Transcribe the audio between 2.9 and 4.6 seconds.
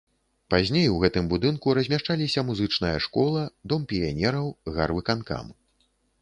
школа, дом піянераў,